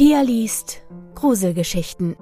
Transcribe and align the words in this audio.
Pia 0.00 0.22
liest 0.22 0.80
Gruselgeschichten. 1.14 2.16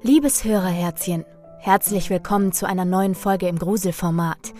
Liebes 0.00 0.44
Hörerherzchen, 0.44 1.24
herzlich 1.58 2.08
willkommen 2.08 2.52
zu 2.52 2.68
einer 2.68 2.84
neuen 2.84 3.16
Folge 3.16 3.48
im 3.48 3.58
Gruselformat. 3.58 4.54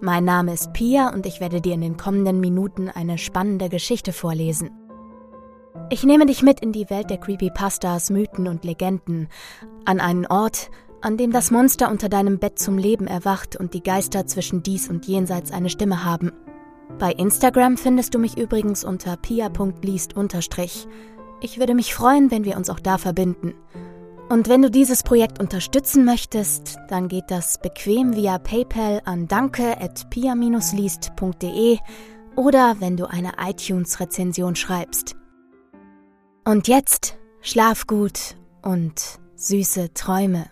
Mein 0.00 0.24
Name 0.24 0.52
ist 0.52 0.72
Pia 0.72 1.12
und 1.12 1.26
ich 1.26 1.40
werde 1.40 1.60
dir 1.60 1.74
in 1.74 1.80
den 1.80 1.96
kommenden 1.96 2.38
Minuten 2.38 2.88
eine 2.88 3.18
spannende 3.18 3.68
Geschichte 3.68 4.12
vorlesen. 4.12 4.70
Ich 5.90 6.04
nehme 6.04 6.24
dich 6.24 6.44
mit 6.44 6.60
in 6.60 6.70
die 6.70 6.88
Welt 6.88 7.10
der 7.10 7.18
Creepypastas, 7.18 8.10
Mythen 8.10 8.46
und 8.46 8.64
Legenden, 8.64 9.26
an 9.86 9.98
einen 9.98 10.26
Ort, 10.26 10.70
an 11.00 11.16
dem 11.16 11.32
das 11.32 11.50
Monster 11.50 11.90
unter 11.90 12.08
deinem 12.08 12.38
Bett 12.38 12.60
zum 12.60 12.78
Leben 12.78 13.08
erwacht 13.08 13.56
und 13.56 13.74
die 13.74 13.82
Geister 13.82 14.28
zwischen 14.28 14.62
dies 14.62 14.88
und 14.88 15.08
jenseits 15.08 15.50
eine 15.50 15.68
Stimme 15.68 16.04
haben. 16.04 16.30
Bei 16.98 17.12
Instagram 17.12 17.76
findest 17.76 18.14
du 18.14 18.18
mich 18.18 18.36
übrigens 18.36 18.82
unter 18.84 19.16
pia.liest. 19.16 20.14
Ich 21.40 21.58
würde 21.58 21.74
mich 21.74 21.94
freuen, 21.94 22.30
wenn 22.30 22.44
wir 22.44 22.56
uns 22.56 22.68
auch 22.68 22.80
da 22.80 22.98
verbinden. 22.98 23.54
Und 24.28 24.48
wenn 24.48 24.62
du 24.62 24.70
dieses 24.70 25.02
Projekt 25.02 25.40
unterstützen 25.40 26.04
möchtest, 26.04 26.76
dann 26.88 27.08
geht 27.08 27.30
das 27.30 27.60
bequem 27.60 28.14
via 28.14 28.38
PayPal 28.38 29.02
an 29.04 29.26
danke@pia-liest.de 29.26 31.78
oder 32.36 32.76
wenn 32.78 32.96
du 32.96 33.10
eine 33.10 33.32
iTunes-Rezension 33.44 34.54
schreibst. 34.54 35.16
Und 36.44 36.68
jetzt 36.68 37.18
schlaf 37.40 37.88
gut 37.88 38.36
und 38.62 39.18
süße 39.34 39.92
Träume. 39.94 40.46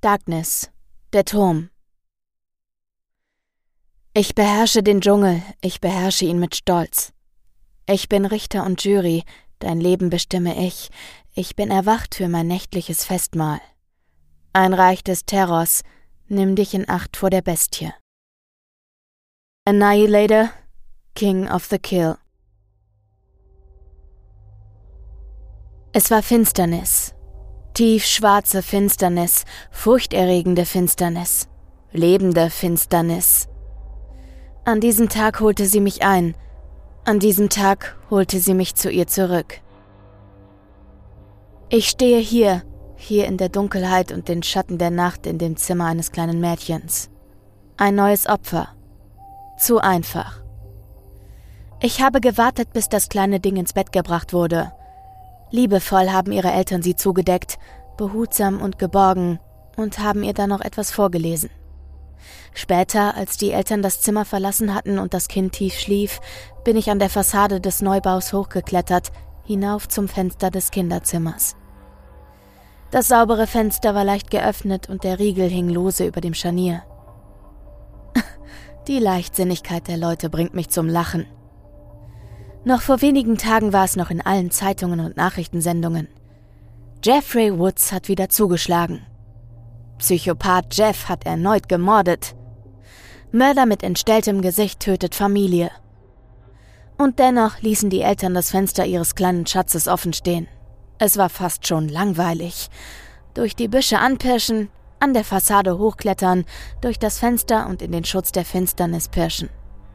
Darkness, 0.00 0.70
der 1.12 1.24
Turm. 1.24 1.70
Ich 4.14 4.36
beherrsche 4.36 4.84
den 4.84 5.00
Dschungel, 5.00 5.42
ich 5.60 5.80
beherrsche 5.80 6.24
ihn 6.24 6.38
mit 6.38 6.54
Stolz. 6.54 7.12
Ich 7.88 8.08
bin 8.08 8.24
Richter 8.24 8.64
und 8.64 8.84
Jury, 8.84 9.24
dein 9.58 9.80
Leben 9.80 10.08
bestimme 10.08 10.64
ich, 10.64 10.90
ich 11.34 11.56
bin 11.56 11.72
erwacht 11.72 12.14
für 12.14 12.28
mein 12.28 12.46
nächtliches 12.46 13.04
Festmahl. 13.04 13.60
Ein 14.52 14.72
Reich 14.72 15.02
des 15.02 15.26
Terrors, 15.26 15.82
nimm 16.28 16.54
dich 16.54 16.74
in 16.74 16.88
Acht 16.88 17.16
vor 17.16 17.30
der 17.30 17.42
Bestie. 17.42 17.92
Annihilator, 19.64 20.50
King 21.16 21.48
of 21.48 21.64
the 21.64 21.78
Kill. 21.80 22.16
Es 25.92 26.08
war 26.12 26.22
Finsternis, 26.22 27.14
tiefschwarze 27.74 28.62
Finsternis, 28.62 29.44
furchterregende 29.70 30.64
Finsternis, 30.64 31.48
lebende 31.92 32.50
Finsternis. 32.50 33.48
An 34.64 34.80
diesem 34.80 35.08
Tag 35.08 35.40
holte 35.40 35.66
sie 35.66 35.80
mich 35.80 36.02
ein. 36.02 36.34
An 37.04 37.18
diesem 37.18 37.48
Tag 37.48 37.96
holte 38.10 38.38
sie 38.38 38.54
mich 38.54 38.74
zu 38.74 38.90
ihr 38.90 39.06
zurück. 39.06 39.60
Ich 41.70 41.88
stehe 41.88 42.18
hier, 42.18 42.62
hier 42.96 43.26
in 43.26 43.36
der 43.36 43.48
Dunkelheit 43.48 44.12
und 44.12 44.28
den 44.28 44.42
Schatten 44.42 44.78
der 44.78 44.90
Nacht 44.90 45.26
in 45.26 45.38
dem 45.38 45.56
Zimmer 45.56 45.86
eines 45.86 46.12
kleinen 46.12 46.40
Mädchens. 46.40 47.10
Ein 47.76 47.94
neues 47.94 48.26
Opfer. 48.26 48.68
Zu 49.58 49.78
einfach. 49.78 50.42
Ich 51.80 52.02
habe 52.02 52.20
gewartet, 52.20 52.72
bis 52.72 52.88
das 52.88 53.08
kleine 53.08 53.38
Ding 53.38 53.56
ins 53.56 53.72
Bett 53.72 53.92
gebracht 53.92 54.32
wurde. 54.32 54.72
Liebevoll 55.50 56.10
haben 56.10 56.32
ihre 56.32 56.52
Eltern 56.52 56.82
sie 56.82 56.96
zugedeckt, 56.96 57.58
behutsam 57.96 58.60
und 58.60 58.78
geborgen, 58.78 59.40
und 59.76 60.00
haben 60.00 60.24
ihr 60.24 60.34
dann 60.34 60.50
noch 60.50 60.60
etwas 60.60 60.90
vorgelesen. 60.90 61.50
Später, 62.52 63.14
als 63.14 63.36
die 63.36 63.52
Eltern 63.52 63.82
das 63.82 64.00
Zimmer 64.00 64.24
verlassen 64.24 64.74
hatten 64.74 64.98
und 64.98 65.14
das 65.14 65.28
Kind 65.28 65.52
tief 65.52 65.74
schlief, 65.74 66.20
bin 66.64 66.76
ich 66.76 66.90
an 66.90 66.98
der 66.98 67.10
Fassade 67.10 67.60
des 67.60 67.80
Neubaus 67.80 68.32
hochgeklettert, 68.32 69.12
hinauf 69.44 69.88
zum 69.88 70.08
Fenster 70.08 70.50
des 70.50 70.70
Kinderzimmers. 70.70 71.56
Das 72.90 73.08
saubere 73.08 73.46
Fenster 73.46 73.94
war 73.94 74.04
leicht 74.04 74.30
geöffnet 74.30 74.88
und 74.88 75.04
der 75.04 75.18
Riegel 75.18 75.48
hing 75.48 75.68
lose 75.68 76.06
über 76.06 76.20
dem 76.20 76.34
Scharnier. 76.34 76.82
Die 78.88 78.98
Leichtsinnigkeit 78.98 79.86
der 79.88 79.98
Leute 79.98 80.28
bringt 80.28 80.54
mich 80.54 80.70
zum 80.70 80.88
Lachen. 80.88 81.26
Noch 82.68 82.82
vor 82.82 83.00
wenigen 83.00 83.38
Tagen 83.38 83.72
war 83.72 83.86
es 83.86 83.96
noch 83.96 84.10
in 84.10 84.20
allen 84.20 84.50
Zeitungen 84.50 85.00
und 85.00 85.16
Nachrichtensendungen. 85.16 86.06
Jeffrey 87.02 87.58
Woods 87.58 87.92
hat 87.92 88.08
wieder 88.08 88.28
zugeschlagen. 88.28 89.06
Psychopath 89.96 90.76
Jeff 90.76 91.08
hat 91.08 91.24
erneut 91.24 91.70
gemordet. 91.70 92.36
Mörder 93.32 93.64
mit 93.64 93.82
entstelltem 93.82 94.42
Gesicht 94.42 94.80
tötet 94.80 95.14
Familie. 95.14 95.70
Und 96.98 97.18
dennoch 97.18 97.58
ließen 97.62 97.88
die 97.88 98.02
Eltern 98.02 98.34
das 98.34 98.50
Fenster 98.50 98.84
ihres 98.84 99.14
kleinen 99.14 99.46
Schatzes 99.46 99.88
offen 99.88 100.12
stehen. 100.12 100.46
Es 100.98 101.16
war 101.16 101.30
fast 101.30 101.66
schon 101.66 101.88
langweilig. 101.88 102.68
Durch 103.32 103.56
die 103.56 103.68
Büsche 103.68 103.98
anpirschen, 103.98 104.68
an 105.00 105.14
der 105.14 105.24
Fassade 105.24 105.78
hochklettern, 105.78 106.44
durch 106.82 106.98
das 106.98 107.18
Fenster 107.18 107.66
und 107.66 107.80
in 107.80 107.92
den 107.92 108.04
Schutz 108.04 108.30
der 108.30 108.44
Finsternis 108.44 109.08
pirschen. 109.08 109.48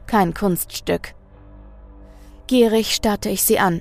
Kein 0.08 0.34
Kunststück. 0.34 1.14
Gierig 2.46 2.94
starrte 2.94 3.30
ich 3.30 3.42
sie 3.42 3.58
an. 3.58 3.80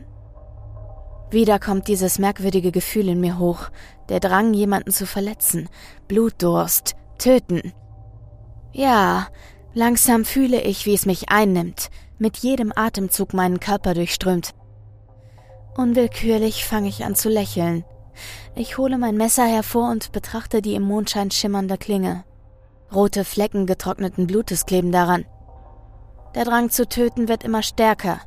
Wieder 1.32 1.60
kommt 1.60 1.88
dieses 1.88 2.20
merkwürdige 2.20 2.72
Gefühl 2.72 3.10
in 3.10 3.20
mir 3.20 3.40
hoch, 3.40 3.70
der 4.10 4.20
Drang, 4.20 4.54
jemanden 4.54 4.92
zu 4.92 5.06
verletzen, 5.06 5.68
Blutdurst, 6.08 6.96
töten. 7.18 7.74
Ja, 8.72 9.28
langsam 9.74 10.26
fühle 10.26 10.62
ich, 10.62 10.86
wie 10.86 10.94
es 10.94 11.06
mich 11.06 11.30
einnimmt, 11.30 11.90
mit 12.20 12.38
jedem 12.38 12.72
Atemzug 12.76 13.34
meinen 13.34 13.60
Körper 13.60 13.94
durchströmt. 13.94 14.54
Unwillkürlich 15.76 16.66
fange 16.66 16.88
ich 16.88 17.04
an 17.04 17.16
zu 17.16 17.30
lächeln. 17.30 17.84
Ich 18.56 18.78
hole 18.78 18.98
mein 19.00 19.18
Messer 19.18 19.46
hervor 19.46 19.90
und 19.90 20.12
betrachte 20.12 20.62
die 20.62 20.76
im 20.76 20.84
Mondschein 20.84 21.32
schimmernde 21.32 21.78
Klinge. 21.78 22.24
Rote 22.94 23.26
Flecken 23.26 23.66
getrockneten 23.66 24.28
Blutes 24.28 24.68
kleben 24.68 24.92
daran. 24.92 25.26
Der 26.36 26.46
Drang 26.46 26.70
zu 26.70 26.88
töten 26.88 27.28
wird 27.28 27.44
immer 27.44 27.62
stärker. 27.62 28.20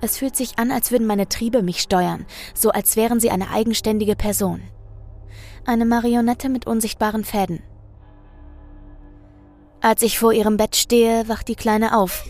Es 0.00 0.18
fühlt 0.18 0.36
sich 0.36 0.58
an, 0.58 0.70
als 0.70 0.92
würden 0.92 1.06
meine 1.06 1.28
Triebe 1.28 1.62
mich 1.62 1.80
steuern, 1.80 2.24
so 2.54 2.70
als 2.70 2.96
wären 2.96 3.18
sie 3.18 3.30
eine 3.30 3.50
eigenständige 3.50 4.14
Person. 4.14 4.62
Eine 5.66 5.84
Marionette 5.84 6.48
mit 6.48 6.66
unsichtbaren 6.66 7.24
Fäden. 7.24 7.62
Als 9.80 10.02
ich 10.02 10.18
vor 10.18 10.32
ihrem 10.32 10.56
Bett 10.56 10.76
stehe, 10.76 11.28
wacht 11.28 11.48
die 11.48 11.56
Kleine 11.56 11.96
auf. 11.96 12.24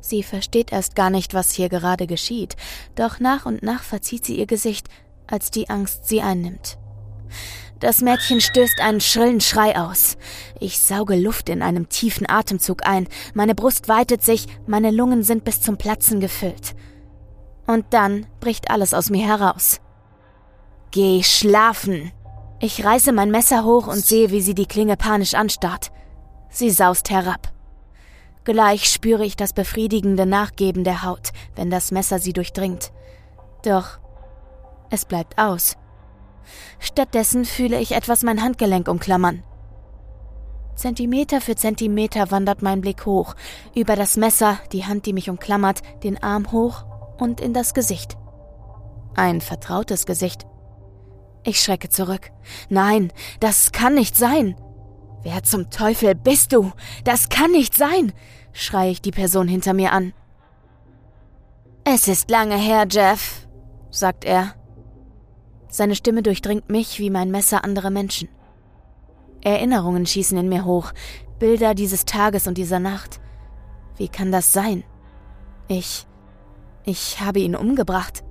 Sie 0.00 0.22
versteht 0.22 0.72
erst 0.72 0.94
gar 0.94 1.10
nicht, 1.10 1.34
was 1.34 1.52
hier 1.52 1.68
gerade 1.68 2.06
geschieht, 2.06 2.56
doch 2.94 3.20
nach 3.20 3.44
und 3.44 3.62
nach 3.62 3.82
verzieht 3.82 4.24
sie 4.24 4.38
ihr 4.38 4.46
Gesicht, 4.46 4.88
als 5.26 5.50
die 5.50 5.68
Angst 5.68 6.06
sie 6.06 6.22
einnimmt. 6.22 6.78
Das 7.80 8.00
Mädchen 8.00 8.40
stößt 8.40 8.80
einen 8.80 9.00
schrillen 9.00 9.40
Schrei 9.40 9.78
aus. 9.78 10.16
Ich 10.58 10.80
sauge 10.80 11.14
Luft 11.14 11.48
in 11.48 11.62
einem 11.62 11.88
tiefen 11.88 12.28
Atemzug 12.28 12.86
ein, 12.86 13.06
meine 13.34 13.54
Brust 13.54 13.88
weitet 13.88 14.22
sich, 14.22 14.46
meine 14.66 14.90
Lungen 14.90 15.22
sind 15.22 15.44
bis 15.44 15.60
zum 15.60 15.76
Platzen 15.76 16.18
gefüllt. 16.18 16.74
Und 17.66 17.86
dann 17.90 18.26
bricht 18.40 18.70
alles 18.70 18.94
aus 18.94 19.10
mir 19.10 19.26
heraus. 19.26 19.80
Geh 20.90 21.22
schlafen! 21.22 22.12
Ich 22.60 22.84
reiße 22.84 23.12
mein 23.12 23.30
Messer 23.30 23.62
hoch 23.62 23.86
und 23.86 24.04
sehe, 24.04 24.30
wie 24.30 24.40
sie 24.40 24.54
die 24.54 24.66
Klinge 24.66 24.96
panisch 24.96 25.34
anstarrt. 25.34 25.92
Sie 26.50 26.70
saust 26.70 27.10
herab. 27.10 27.52
Gleich 28.42 28.90
spüre 28.90 29.24
ich 29.24 29.36
das 29.36 29.52
befriedigende 29.52 30.26
Nachgeben 30.26 30.82
der 30.82 31.04
Haut, 31.04 31.30
wenn 31.54 31.70
das 31.70 31.92
Messer 31.92 32.18
sie 32.18 32.32
durchdringt. 32.32 32.90
Doch 33.62 33.98
es 34.90 35.04
bleibt 35.04 35.38
aus. 35.38 35.76
Stattdessen 36.78 37.44
fühle 37.44 37.78
ich 37.80 37.92
etwas 37.92 38.22
mein 38.22 38.42
Handgelenk 38.42 38.88
umklammern. 38.88 39.42
Zentimeter 40.74 41.40
für 41.40 41.56
Zentimeter 41.56 42.30
wandert 42.30 42.62
mein 42.62 42.80
Blick 42.80 43.04
hoch, 43.04 43.34
über 43.74 43.96
das 43.96 44.16
Messer, 44.16 44.58
die 44.72 44.84
Hand, 44.86 45.06
die 45.06 45.12
mich 45.12 45.28
umklammert, 45.28 45.82
den 46.04 46.22
Arm 46.22 46.52
hoch 46.52 46.84
und 47.18 47.40
in 47.40 47.52
das 47.52 47.74
Gesicht. 47.74 48.16
Ein 49.16 49.40
vertrautes 49.40 50.06
Gesicht. 50.06 50.46
Ich 51.42 51.60
schrecke 51.60 51.88
zurück. 51.88 52.30
Nein, 52.68 53.12
das 53.40 53.72
kann 53.72 53.94
nicht 53.94 54.16
sein. 54.16 54.54
Wer 55.22 55.42
zum 55.42 55.70
Teufel 55.70 56.14
bist 56.14 56.52
du? 56.52 56.72
Das 57.02 57.28
kann 57.28 57.50
nicht 57.50 57.76
sein, 57.76 58.12
schreie 58.52 58.92
ich 58.92 59.02
die 59.02 59.10
Person 59.10 59.48
hinter 59.48 59.74
mir 59.74 59.92
an. 59.92 60.12
Es 61.84 62.06
ist 62.06 62.30
lange 62.30 62.56
her, 62.56 62.86
Jeff, 62.88 63.48
sagt 63.90 64.24
er 64.24 64.54
seine 65.68 65.94
Stimme 65.94 66.22
durchdringt 66.22 66.70
mich 66.70 66.98
wie 66.98 67.10
mein 67.10 67.30
Messer 67.30 67.64
andere 67.64 67.90
Menschen. 67.90 68.28
Erinnerungen 69.42 70.06
schießen 70.06 70.36
in 70.36 70.48
mir 70.48 70.64
hoch, 70.64 70.92
Bilder 71.38 71.74
dieses 71.74 72.04
Tages 72.04 72.46
und 72.46 72.58
dieser 72.58 72.80
Nacht. 72.80 73.20
Wie 73.96 74.08
kann 74.08 74.32
das 74.32 74.52
sein? 74.52 74.84
Ich. 75.68 76.06
Ich 76.84 77.20
habe 77.20 77.40
ihn 77.40 77.54
umgebracht. 77.54 78.24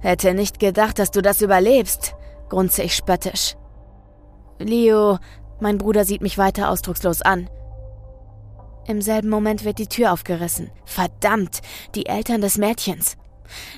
Hätte 0.00 0.34
nicht 0.34 0.60
gedacht, 0.60 0.98
dass 0.98 1.10
du 1.10 1.22
das 1.22 1.40
überlebst, 1.40 2.14
grunze 2.48 2.82
ich 2.82 2.94
spöttisch. 2.94 3.56
Leo, 4.58 5.18
mein 5.60 5.78
Bruder 5.78 6.04
sieht 6.04 6.20
mich 6.20 6.36
weiter 6.36 6.68
ausdruckslos 6.70 7.22
an. 7.22 7.48
Im 8.86 9.00
selben 9.00 9.30
Moment 9.30 9.64
wird 9.64 9.78
die 9.78 9.86
Tür 9.86 10.12
aufgerissen. 10.12 10.70
Verdammt, 10.84 11.62
die 11.94 12.06
Eltern 12.06 12.42
des 12.42 12.58
Mädchens. 12.58 13.16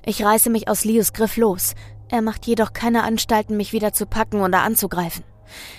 Ich 0.05 0.25
reiße 0.25 0.51
mich 0.51 0.69
aus 0.69 0.85
Lios 0.85 1.13
Griff 1.13 1.37
los. 1.37 1.75
Er 2.09 2.23
macht 2.23 2.47
jedoch 2.47 2.73
keine 2.73 3.03
Anstalten, 3.03 3.57
mich 3.57 3.73
wieder 3.73 3.93
zu 3.93 4.07
packen 4.07 4.41
oder 4.41 4.63
anzugreifen. 4.63 5.25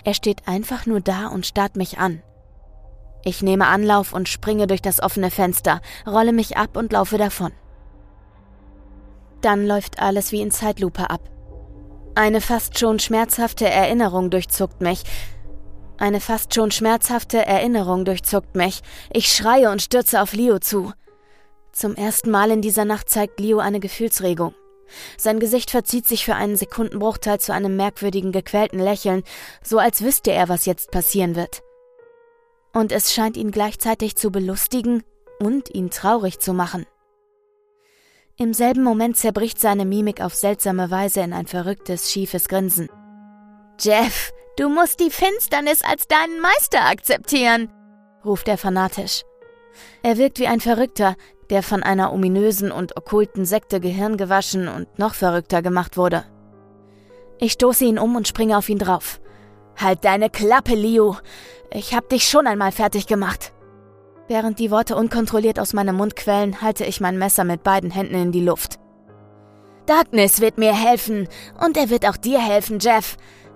Er 0.03 0.13
steht 0.13 0.47
einfach 0.47 0.85
nur 0.85 1.01
da 1.01 1.27
und 1.27 1.45
starrt 1.45 1.75
mich 1.75 1.97
an. 1.97 2.21
Ich 3.23 3.41
nehme 3.41 3.67
Anlauf 3.67 4.13
und 4.13 4.29
springe 4.29 4.67
durch 4.67 4.81
das 4.81 5.01
offene 5.01 5.31
Fenster, 5.31 5.81
rolle 6.05 6.33
mich 6.33 6.57
ab 6.57 6.77
und 6.77 6.93
laufe 6.93 7.17
davon. 7.17 7.51
Dann 9.41 9.67
läuft 9.67 10.01
alles 10.01 10.31
wie 10.31 10.41
in 10.41 10.51
Zeitlupe 10.51 11.09
ab. 11.09 11.21
Eine 12.15 12.41
fast 12.41 12.79
schon 12.79 12.99
schmerzhafte 12.99 13.69
Erinnerung 13.69 14.29
durchzuckt 14.29 14.81
mich. 14.81 15.03
Eine 15.97 16.19
fast 16.19 16.53
schon 16.53 16.71
schmerzhafte 16.71 17.45
Erinnerung 17.45 18.05
durchzuckt 18.05 18.55
mich. 18.55 18.81
Ich 19.11 19.31
schreie 19.31 19.71
und 19.71 19.81
stürze 19.81 20.21
auf 20.21 20.33
Leo 20.33 20.59
zu. 20.59 20.93
Zum 21.71 21.95
ersten 21.95 22.31
Mal 22.31 22.49
in 22.49 22.61
dieser 22.61 22.85
Nacht 22.85 23.09
zeigt 23.09 23.39
Leo 23.39 23.59
eine 23.59 23.79
Gefühlsregung. 23.79 24.55
Sein 25.17 25.39
Gesicht 25.39 25.71
verzieht 25.71 26.07
sich 26.07 26.25
für 26.25 26.35
einen 26.35 26.55
Sekundenbruchteil 26.55 27.39
zu 27.39 27.53
einem 27.53 27.75
merkwürdigen, 27.75 28.31
gequälten 28.31 28.79
Lächeln, 28.79 29.23
so 29.63 29.79
als 29.79 30.01
wüsste 30.01 30.31
er, 30.31 30.49
was 30.49 30.65
jetzt 30.65 30.91
passieren 30.91 31.35
wird. 31.35 31.61
Und 32.73 32.91
es 32.91 33.13
scheint 33.13 33.37
ihn 33.37 33.51
gleichzeitig 33.51 34.15
zu 34.15 34.31
belustigen 34.31 35.03
und 35.39 35.73
ihn 35.73 35.89
traurig 35.89 36.39
zu 36.39 36.53
machen. 36.53 36.85
Im 38.37 38.53
selben 38.53 38.83
Moment 38.83 39.17
zerbricht 39.17 39.59
seine 39.59 39.85
Mimik 39.85 40.21
auf 40.21 40.35
seltsame 40.35 40.91
Weise 40.91 41.21
in 41.21 41.33
ein 41.33 41.47
verrücktes, 41.47 42.11
schiefes 42.11 42.47
Grinsen. 42.47 42.87
Jeff, 43.79 44.31
du 44.57 44.69
musst 44.69 44.99
die 44.99 45.09
Finsternis 45.09 45.81
als 45.81 46.07
deinen 46.07 46.39
Meister 46.39 46.85
akzeptieren, 46.85 47.71
ruft 48.23 48.47
er 48.47 48.59
fanatisch. 48.59 49.23
Er 50.03 50.17
wirkt 50.17 50.39
wie 50.39 50.47
ein 50.47 50.59
Verrückter, 50.59 51.15
der 51.49 51.63
von 51.63 51.83
einer 51.83 52.13
ominösen 52.13 52.71
und 52.71 52.97
okkulten 52.97 53.45
Sekte 53.45 53.79
Gehirn 53.79 54.17
gewaschen 54.17 54.67
und 54.67 54.99
noch 54.99 55.13
verrückter 55.13 55.61
gemacht 55.61 55.97
wurde. 55.97 56.25
Ich 57.39 57.53
stoße 57.53 57.85
ihn 57.85 57.99
um 57.99 58.15
und 58.15 58.27
springe 58.27 58.57
auf 58.57 58.69
ihn 58.69 58.79
drauf. 58.79 59.19
Halt 59.77 60.03
deine 60.05 60.29
Klappe, 60.29 60.75
Liu! 60.75 61.15
Ich 61.71 61.93
hab 61.93 62.09
dich 62.09 62.27
schon 62.27 62.47
einmal 62.47 62.71
fertig 62.71 63.07
gemacht. 63.07 63.53
Während 64.27 64.59
die 64.59 64.71
Worte 64.71 64.95
unkontrolliert 64.95 65.59
aus 65.59 65.73
meinem 65.73 65.95
Mund 65.95 66.15
quellen, 66.15 66.61
halte 66.61 66.83
ich 66.83 66.99
mein 66.99 67.17
Messer 67.17 67.43
mit 67.43 67.63
beiden 67.63 67.91
Händen 67.91 68.15
in 68.15 68.31
die 68.31 68.43
Luft. 68.43 68.79
Darkness 69.85 70.41
wird 70.41 70.57
mir 70.57 70.73
helfen 70.73 71.29
und 71.63 71.77
er 71.77 71.89
wird 71.89 72.05
auch 72.05 72.17
dir 72.17 72.39
helfen, 72.39 72.79
Jeff. 72.79 73.15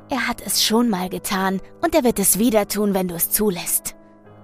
Er 0.09 0.27
hat 0.27 0.41
es 0.45 0.63
schon 0.63 0.89
mal 0.89 1.09
getan 1.09 1.61
und 1.81 1.93
er 1.95 2.03
wird 2.03 2.19
es 2.19 2.39
wieder 2.39 2.67
tun, 2.67 2.93
wenn 2.93 3.07
du 3.07 3.15
es 3.15 3.31
zulässt, 3.31 3.95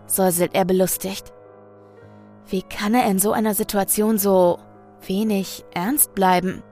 säuselt 0.06 0.54
er 0.54 0.66
belustigt. 0.66 1.32
Wie 2.50 2.62
kann 2.62 2.94
er 2.94 3.06
in 3.10 3.20
so 3.20 3.34
einer 3.34 3.54
Situation 3.54 4.18
so 4.18 4.60
wenig 5.06 5.66
ernst 5.74 6.16
bleiben? 6.16 6.64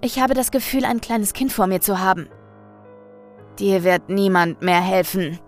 Ich 0.00 0.20
habe 0.20 0.34
das 0.34 0.50
Gefühl, 0.50 0.84
ein 0.84 1.00
kleines 1.00 1.32
Kind 1.32 1.52
vor 1.52 1.66
mir 1.66 1.80
zu 1.80 2.00
haben. 2.00 2.28
Dir 3.58 3.84
wird 3.84 4.08
niemand 4.08 4.60
mehr 4.60 4.80
helfen, 4.80 5.38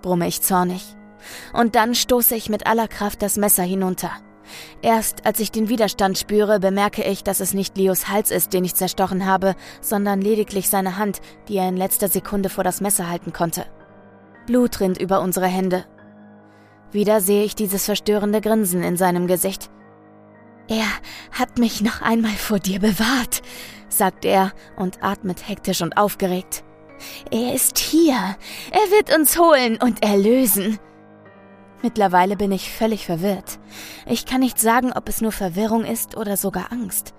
brumme 0.00 0.26
ich 0.26 0.40
zornig. 0.40 0.96
Und 1.52 1.74
dann 1.74 1.94
stoße 1.94 2.34
ich 2.34 2.48
mit 2.48 2.66
aller 2.66 2.88
Kraft 2.88 3.20
das 3.20 3.36
Messer 3.36 3.62
hinunter. 3.62 4.10
Erst 4.82 5.26
als 5.26 5.38
ich 5.38 5.52
den 5.52 5.68
Widerstand 5.68 6.18
spüre, 6.18 6.58
bemerke 6.58 7.04
ich, 7.04 7.22
dass 7.22 7.40
es 7.40 7.54
nicht 7.54 7.76
Leos 7.76 8.08
Hals 8.08 8.30
ist, 8.30 8.54
den 8.54 8.64
ich 8.64 8.74
zerstochen 8.74 9.26
habe, 9.26 9.54
sondern 9.82 10.22
lediglich 10.22 10.70
seine 10.70 10.96
Hand, 10.96 11.20
die 11.48 11.58
er 11.58 11.68
in 11.68 11.76
letzter 11.76 12.08
Sekunde 12.08 12.48
vor 12.48 12.64
das 12.64 12.80
Messer 12.80 13.08
halten 13.08 13.32
konnte. 13.34 13.66
Blut 14.46 14.80
rinnt 14.80 14.98
über 14.98 15.20
unsere 15.20 15.46
Hände. 15.46 15.84
Wieder 16.92 17.20
sehe 17.20 17.44
ich 17.44 17.54
dieses 17.54 17.84
verstörende 17.84 18.40
Grinsen 18.40 18.82
in 18.82 18.96
seinem 18.96 19.26
Gesicht. 19.26 19.70
Er 20.68 20.86
hat 21.32 21.58
mich 21.58 21.80
noch 21.80 22.02
einmal 22.02 22.32
vor 22.32 22.58
dir 22.58 22.80
bewahrt, 22.80 23.42
sagt 23.88 24.24
er 24.24 24.52
und 24.76 25.02
atmet 25.02 25.48
hektisch 25.48 25.82
und 25.82 25.96
aufgeregt. 25.96 26.64
Er 27.30 27.54
ist 27.54 27.78
hier. 27.78 28.36
Er 28.70 28.90
wird 28.90 29.16
uns 29.16 29.38
holen 29.38 29.78
und 29.82 30.04
erlösen. 30.04 30.78
Mittlerweile 31.82 32.36
bin 32.36 32.52
ich 32.52 32.70
völlig 32.72 33.06
verwirrt. 33.06 33.58
Ich 34.06 34.26
kann 34.26 34.40
nicht 34.40 34.58
sagen, 34.58 34.92
ob 34.92 35.08
es 35.08 35.20
nur 35.20 35.32
Verwirrung 35.32 35.84
ist 35.84 36.16
oder 36.16 36.36
sogar 36.36 36.72
Angst. 36.72 37.14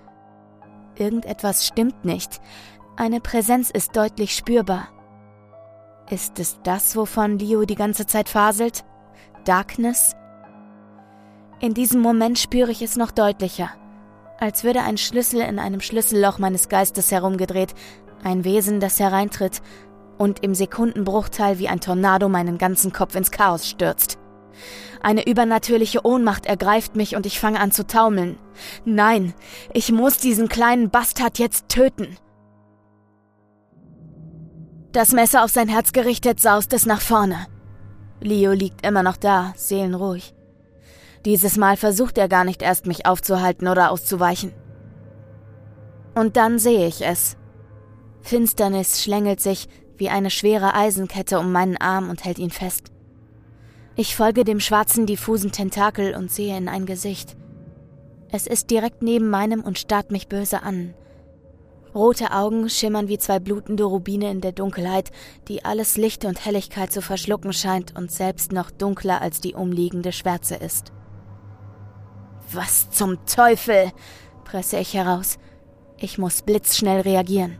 Irgendetwas 0.96 1.66
stimmt 1.66 2.04
nicht. 2.04 2.40
Eine 2.96 3.20
Präsenz 3.20 3.70
ist 3.70 3.96
deutlich 3.96 4.36
spürbar. 4.36 4.88
Ist 6.10 6.38
es 6.38 6.58
das, 6.62 6.94
wovon 6.94 7.38
Leo 7.38 7.64
die 7.64 7.74
ganze 7.74 8.06
Zeit 8.06 8.28
faselt? 8.28 8.84
Darkness? 9.44 10.14
In 11.60 11.74
diesem 11.74 12.00
Moment 12.00 12.38
spüre 12.38 12.70
ich 12.70 12.82
es 12.82 12.96
noch 12.96 13.10
deutlicher. 13.10 13.70
Als 14.38 14.64
würde 14.64 14.80
ein 14.80 14.98
Schlüssel 14.98 15.40
in 15.40 15.58
einem 15.58 15.80
Schlüsselloch 15.80 16.38
meines 16.38 16.68
Geistes 16.68 17.12
herumgedreht, 17.12 17.74
ein 18.24 18.44
Wesen, 18.44 18.80
das 18.80 18.98
hereintritt 18.98 19.62
und 20.18 20.42
im 20.42 20.54
Sekundenbruchteil 20.54 21.58
wie 21.58 21.68
ein 21.68 21.80
Tornado 21.80 22.28
meinen 22.28 22.58
ganzen 22.58 22.92
Kopf 22.92 23.14
ins 23.14 23.30
Chaos 23.30 23.68
stürzt. 23.68 24.18
Eine 25.02 25.26
übernatürliche 25.26 26.04
Ohnmacht 26.06 26.46
ergreift 26.46 26.94
mich 26.94 27.16
und 27.16 27.26
ich 27.26 27.40
fange 27.40 27.60
an 27.60 27.72
zu 27.72 27.86
taumeln. 27.86 28.38
Nein, 28.84 29.34
ich 29.72 29.90
muss 29.90 30.18
diesen 30.18 30.48
kleinen 30.48 30.90
Bastard 30.90 31.38
jetzt 31.38 31.68
töten. 31.68 32.16
Das 34.92 35.12
Messer 35.12 35.42
auf 35.42 35.50
sein 35.50 35.68
Herz 35.68 35.92
gerichtet 35.92 36.38
saust 36.40 36.72
es 36.72 36.86
nach 36.86 37.00
vorne. 37.00 37.46
Leo 38.22 38.52
liegt 38.52 38.86
immer 38.86 39.02
noch 39.02 39.16
da, 39.16 39.52
seelenruhig. 39.56 40.34
Dieses 41.24 41.56
Mal 41.56 41.76
versucht 41.76 42.18
er 42.18 42.28
gar 42.28 42.44
nicht 42.44 42.62
erst, 42.62 42.86
mich 42.86 43.06
aufzuhalten 43.06 43.68
oder 43.68 43.90
auszuweichen. 43.90 44.52
Und 46.14 46.36
dann 46.36 46.58
sehe 46.58 46.86
ich 46.86 47.04
es. 47.04 47.36
Finsternis 48.20 49.02
schlängelt 49.02 49.40
sich 49.40 49.68
wie 49.96 50.08
eine 50.08 50.30
schwere 50.30 50.74
Eisenkette 50.74 51.38
um 51.38 51.52
meinen 51.52 51.76
Arm 51.76 52.10
und 52.10 52.24
hält 52.24 52.38
ihn 52.38 52.50
fest. 52.50 52.90
Ich 53.94 54.16
folge 54.16 54.44
dem 54.44 54.58
schwarzen, 54.58 55.06
diffusen 55.06 55.52
Tentakel 55.52 56.14
und 56.14 56.30
sehe 56.30 56.56
in 56.56 56.68
ein 56.68 56.86
Gesicht. 56.86 57.36
Es 58.30 58.46
ist 58.46 58.70
direkt 58.70 59.02
neben 59.02 59.28
meinem 59.28 59.62
und 59.62 59.78
starrt 59.78 60.10
mich 60.10 60.28
böse 60.28 60.62
an. 60.62 60.94
Rote 61.94 62.32
Augen 62.32 62.70
schimmern 62.70 63.08
wie 63.08 63.18
zwei 63.18 63.38
blutende 63.38 63.84
Rubine 63.84 64.30
in 64.30 64.40
der 64.40 64.52
Dunkelheit, 64.52 65.10
die 65.48 65.64
alles 65.64 65.96
Licht 65.96 66.24
und 66.24 66.44
Helligkeit 66.44 66.90
zu 66.90 67.02
verschlucken 67.02 67.52
scheint 67.52 67.96
und 67.96 68.10
selbst 68.10 68.52
noch 68.52 68.70
dunkler 68.70 69.20
als 69.20 69.40
die 69.40 69.54
umliegende 69.54 70.12
Schwärze 70.12 70.54
ist. 70.54 70.92
Was 72.50 72.90
zum 72.90 73.24
Teufel? 73.26 73.92
presse 74.44 74.78
ich 74.78 74.94
heraus. 74.94 75.38
Ich 75.98 76.18
muss 76.18 76.42
blitzschnell 76.42 77.02
reagieren. 77.02 77.58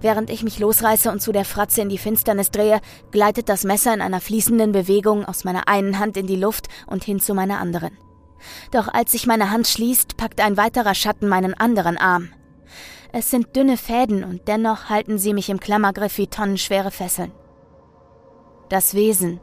Während 0.00 0.30
ich 0.30 0.42
mich 0.42 0.58
losreiße 0.58 1.10
und 1.10 1.20
zu 1.20 1.32
der 1.32 1.44
Fratze 1.44 1.82
in 1.82 1.88
die 1.90 1.98
Finsternis 1.98 2.50
drehe, 2.50 2.80
gleitet 3.10 3.48
das 3.48 3.64
Messer 3.64 3.92
in 3.92 4.00
einer 4.00 4.20
fließenden 4.20 4.72
Bewegung 4.72 5.24
aus 5.26 5.44
meiner 5.44 5.68
einen 5.68 5.98
Hand 5.98 6.16
in 6.16 6.26
die 6.26 6.36
Luft 6.36 6.68
und 6.86 7.04
hin 7.04 7.20
zu 7.20 7.34
meiner 7.34 7.58
anderen. 7.58 7.96
Doch 8.70 8.88
als 8.88 9.12
sich 9.12 9.26
meine 9.26 9.50
Hand 9.50 9.66
schließt, 9.66 10.16
packt 10.16 10.40
ein 10.40 10.56
weiterer 10.56 10.94
Schatten 10.94 11.28
meinen 11.28 11.54
anderen 11.54 11.98
Arm. 11.98 12.30
Es 13.12 13.30
sind 13.30 13.56
dünne 13.56 13.76
Fäden 13.76 14.22
und 14.22 14.48
dennoch 14.48 14.90
halten 14.90 15.18
sie 15.18 15.32
mich 15.32 15.48
im 15.48 15.60
Klammergriff 15.60 16.18
wie 16.18 16.26
tonnenschwere 16.26 16.90
Fesseln. 16.90 17.32
Das 18.68 18.94
Wesen, 18.94 19.40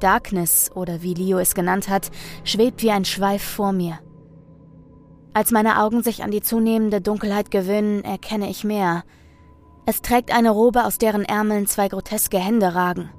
Darkness 0.00 0.70
oder 0.74 1.02
wie 1.02 1.14
Leo 1.14 1.38
es 1.38 1.54
genannt 1.54 1.88
hat, 1.88 2.10
schwebt 2.44 2.82
wie 2.82 2.90
ein 2.90 3.04
Schweif 3.04 3.42
vor 3.42 3.72
mir. 3.72 3.98
Als 5.32 5.50
meine 5.50 5.80
Augen 5.80 6.02
sich 6.02 6.22
an 6.22 6.30
die 6.30 6.42
zunehmende 6.42 7.00
Dunkelheit 7.00 7.50
gewöhnen, 7.50 8.04
erkenne 8.04 8.50
ich 8.50 8.64
mehr. 8.64 9.04
Es 9.86 10.02
trägt 10.02 10.34
eine 10.34 10.50
Robe, 10.50 10.84
aus 10.84 10.98
deren 10.98 11.24
Ärmeln 11.24 11.66
zwei 11.66 11.88
groteske 11.88 12.38
Hände 12.38 12.74
ragen. 12.74 13.10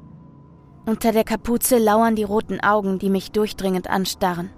Unter 0.85 1.11
der 1.11 1.23
Kapuze 1.23 1.77
lauern 1.77 2.15
die 2.15 2.23
roten 2.23 2.59
Augen, 2.59 2.99
die 2.99 3.09
mich 3.09 3.31
durchdringend 3.31 3.89
anstarren. 3.89 4.51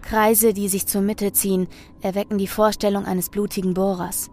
Kreise, 0.00 0.52
die 0.52 0.68
sich 0.68 0.86
zur 0.86 1.02
Mitte 1.02 1.32
ziehen, 1.32 1.68
erwecken 2.00 2.38
die 2.38 2.46
Vorstellung 2.46 3.04
eines 3.04 3.28
blutigen 3.30 3.74
Bohrers. 3.74 4.30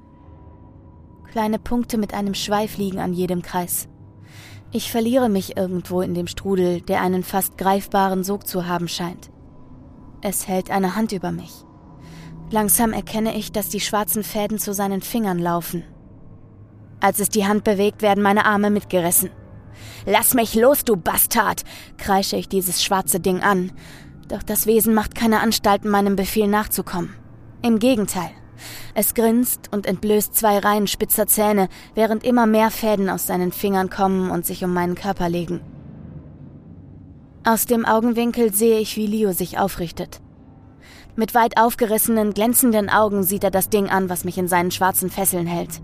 Kleine 1.31 1.59
Punkte 1.59 1.97
mit 1.97 2.13
einem 2.13 2.33
Schweif 2.33 2.77
liegen 2.77 2.99
an 2.99 3.13
jedem 3.13 3.41
Kreis. 3.41 3.87
Ich 4.71 4.91
verliere 4.91 5.29
mich 5.29 5.55
irgendwo 5.55 6.01
in 6.01 6.13
dem 6.13 6.27
Strudel, 6.27 6.81
der 6.81 7.01
einen 7.01 7.23
fast 7.23 7.57
greifbaren 7.57 8.23
Sog 8.23 8.47
zu 8.47 8.67
haben 8.67 8.87
scheint. 8.87 9.29
Es 10.21 10.47
hält 10.47 10.71
eine 10.71 10.95
Hand 10.95 11.11
über 11.11 11.31
mich. 11.31 11.63
Langsam 12.49 12.93
erkenne 12.93 13.35
ich, 13.35 13.51
dass 13.51 13.69
die 13.69 13.79
schwarzen 13.79 14.23
Fäden 14.23 14.57
zu 14.57 14.73
seinen 14.73 15.01
Fingern 15.01 15.39
laufen. 15.39 15.83
Als 16.99 17.19
es 17.19 17.29
die 17.29 17.45
Hand 17.45 17.63
bewegt, 17.63 18.01
werden 18.01 18.23
meine 18.23 18.45
Arme 18.45 18.69
mitgerissen. 18.69 19.29
Lass 20.05 20.33
mich 20.33 20.55
los, 20.55 20.83
du 20.83 20.95
Bastard! 20.95 21.63
kreische 21.97 22.37
ich 22.37 22.49
dieses 22.49 22.83
schwarze 22.83 23.19
Ding 23.19 23.41
an, 23.41 23.71
doch 24.27 24.43
das 24.43 24.65
Wesen 24.65 24.93
macht 24.93 25.15
keine 25.15 25.39
Anstalten, 25.41 25.89
meinem 25.89 26.15
Befehl 26.15 26.47
nachzukommen. 26.47 27.13
Im 27.61 27.79
Gegenteil. 27.79 28.31
Es 28.93 29.13
grinst 29.13 29.71
und 29.71 29.85
entblößt 29.85 30.35
zwei 30.35 30.57
Reihen 30.57 30.87
spitzer 30.87 31.27
Zähne, 31.27 31.69
während 31.95 32.23
immer 32.23 32.47
mehr 32.47 32.71
Fäden 32.71 33.09
aus 33.09 33.27
seinen 33.27 33.51
Fingern 33.51 33.89
kommen 33.89 34.31
und 34.31 34.45
sich 34.45 34.63
um 34.63 34.73
meinen 34.73 34.95
Körper 34.95 35.29
legen. 35.29 35.61
Aus 37.43 37.65
dem 37.65 37.85
Augenwinkel 37.85 38.53
sehe 38.53 38.79
ich, 38.79 38.97
wie 38.97 39.07
Leo 39.07 39.31
sich 39.31 39.57
aufrichtet. 39.57 40.19
Mit 41.15 41.33
weit 41.33 41.57
aufgerissenen, 41.57 42.33
glänzenden 42.33 42.89
Augen 42.89 43.23
sieht 43.23 43.43
er 43.43 43.51
das 43.51 43.69
Ding 43.69 43.89
an, 43.89 44.09
was 44.09 44.23
mich 44.23 44.37
in 44.37 44.47
seinen 44.47 44.71
schwarzen 44.71 45.09
Fesseln 45.09 45.47
hält. 45.47 45.81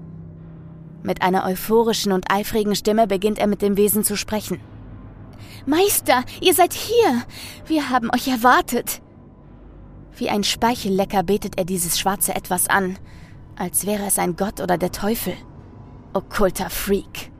Mit 1.02 1.22
einer 1.22 1.46
euphorischen 1.46 2.12
und 2.12 2.32
eifrigen 2.32 2.76
Stimme 2.76 3.08
beginnt 3.08 3.40
er 3.40 3.48
mit 3.48 3.62
dem 3.62 3.78
Wesen 3.78 4.04
zu 4.04 4.16
sprechen. 4.16 4.60
Meister, 5.66 6.24
ihr 6.42 6.54
seid 6.54 6.74
hier. 6.74 7.24
Wir 7.66 7.90
haben 7.90 8.10
euch 8.12 8.28
erwartet. 8.28 9.02
Wie 10.16 10.30
ein 10.30 10.44
Speichellecker 10.44 11.24
betet 11.24 11.58
er 11.58 11.66
dieses 11.66 12.00
schwarze 12.00 12.36
Etwas 12.36 12.68
an, 12.68 12.98
als 13.56 13.86
wäre 13.86 14.06
es 14.06 14.20
ein 14.20 14.36
Gott 14.36 14.62
oder 14.62 14.78
der 14.78 14.92
Teufel. 14.92 15.34
Okkulter 16.14 16.70
Freak. 16.70 17.32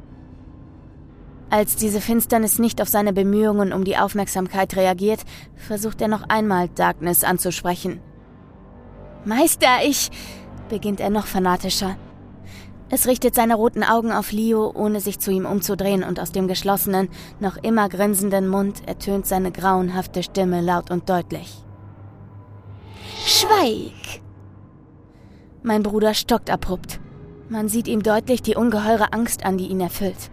Als 1.50 1.76
diese 1.76 2.02
Finsternis 2.02 2.58
nicht 2.58 2.82
auf 2.82 2.90
seine 2.90 3.14
Bemühungen 3.14 3.74
um 3.74 3.84
die 3.84 3.98
Aufmerksamkeit 3.98 4.76
reagiert, 4.76 5.20
versucht 5.56 6.02
er 6.02 6.08
noch 6.08 6.24
einmal 6.28 6.68
Darkness 6.70 7.24
anzusprechen. 7.24 8.02
Meister, 9.24 9.86
ich. 9.86 10.10
beginnt 10.70 11.00
er 11.00 11.12
noch 11.12 11.28
fanatischer. 11.28 11.96
Es 12.96 13.08
richtet 13.08 13.34
seine 13.34 13.56
roten 13.56 13.84
Augen 13.84 14.12
auf 14.12 14.32
Leo, 14.32 14.72
ohne 14.72 15.02
sich 15.02 15.18
zu 15.18 15.32
ihm 15.32 15.48
umzudrehen, 15.48 16.04
und 16.04 16.20
aus 16.20 16.32
dem 16.32 16.48
geschlossenen, 16.48 17.10
noch 17.40 17.58
immer 17.58 17.90
grinsenden 17.90 18.48
Mund 18.48 18.88
ertönt 18.88 19.26
seine 19.26 19.52
grauenhafte 19.52 20.22
Stimme 20.22 20.62
laut 20.62 20.92
und 20.92 21.10
deutlich. 21.10 21.52
Schweig! 23.26 24.22
Mein 25.64 25.82
Bruder 25.82 26.14
stockt 26.14 26.52
abrupt. 26.52 27.00
Man 27.50 27.68
sieht 27.68 27.88
ihm 27.88 28.04
deutlich 28.04 28.44
die 28.44 28.56
ungeheure 28.56 29.12
Angst 29.12 29.44
an, 29.44 29.58
die 29.58 29.70
ihn 29.70 29.82
erfüllt. 29.82 30.30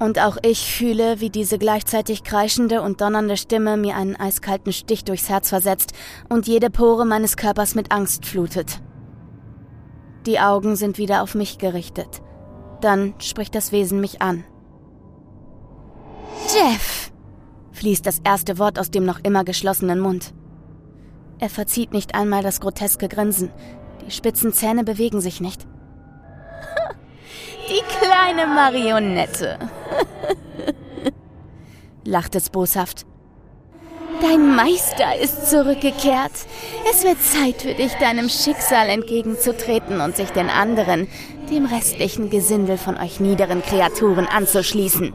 Und 0.00 0.18
auch 0.18 0.38
ich 0.42 0.74
fühle, 0.74 1.20
wie 1.20 1.30
diese 1.30 1.56
gleichzeitig 1.56 2.24
kreischende 2.24 2.82
und 2.82 3.00
donnernde 3.00 3.36
Stimme 3.36 3.76
mir 3.76 3.94
einen 3.94 4.16
eiskalten 4.16 4.72
Stich 4.72 5.04
durchs 5.04 5.28
Herz 5.28 5.50
versetzt 5.50 5.92
und 6.28 6.48
jede 6.48 6.68
Pore 6.68 7.06
meines 7.06 7.36
Körpers 7.36 7.76
mit 7.76 7.92
Angst 7.92 8.26
flutet. 8.26 8.80
Die 10.26 10.38
Augen 10.38 10.76
sind 10.76 10.98
wieder 10.98 11.22
auf 11.22 11.34
mich 11.34 11.58
gerichtet. 11.58 12.22
Dann 12.80 13.14
spricht 13.18 13.54
das 13.54 13.72
Wesen 13.72 14.00
mich 14.00 14.22
an. 14.22 14.44
Jeff! 16.54 17.10
fließt 17.72 18.06
das 18.06 18.20
erste 18.22 18.58
Wort 18.58 18.78
aus 18.78 18.90
dem 18.90 19.04
noch 19.04 19.20
immer 19.24 19.44
geschlossenen 19.44 19.98
Mund. 19.98 20.32
Er 21.40 21.50
verzieht 21.50 21.92
nicht 21.92 22.14
einmal 22.14 22.42
das 22.42 22.60
groteske 22.60 23.08
Grinsen. 23.08 23.50
Die 24.06 24.10
spitzen 24.12 24.52
Zähne 24.52 24.84
bewegen 24.84 25.20
sich 25.20 25.40
nicht. 25.40 25.66
Die 27.68 27.82
kleine 27.98 28.46
Marionette, 28.46 29.58
lacht 32.04 32.34
es 32.34 32.50
boshaft. 32.50 33.06
Dein 34.22 34.54
Meister 34.54 35.18
ist 35.20 35.50
zurückgekehrt. 35.50 36.30
Es 36.88 37.02
wird 37.02 37.20
Zeit 37.20 37.60
für 37.60 37.74
dich, 37.74 37.92
deinem 37.94 38.28
Schicksal 38.28 38.88
entgegenzutreten 38.88 40.00
und 40.00 40.16
sich 40.16 40.30
den 40.30 40.48
anderen, 40.48 41.08
dem 41.50 41.66
restlichen 41.66 42.30
Gesindel 42.30 42.78
von 42.78 42.96
euch 42.96 43.18
niederen 43.18 43.62
Kreaturen 43.62 44.26
anzuschließen. 44.26 45.12